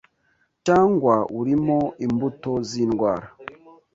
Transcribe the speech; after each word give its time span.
cyangwa 0.65 1.15
urimo 1.39 1.79
imbuto 2.05 2.51
z’indwara 2.67 3.27